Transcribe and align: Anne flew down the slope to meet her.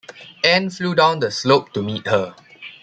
Anne 0.43 0.71
flew 0.71 0.95
down 0.95 1.19
the 1.19 1.29
slope 1.29 1.71
to 1.73 1.83
meet 1.83 2.07
her. 2.07 2.33